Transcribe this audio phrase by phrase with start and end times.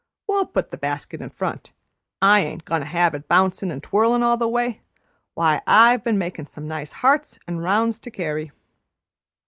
[0.25, 1.73] We'll put the basket in front.
[2.23, 4.81] I ain't goin' to have it bouncin' an' twirlin' all the way.
[5.35, 8.51] Why, I've been makin' some nice hearts and rounds to carry."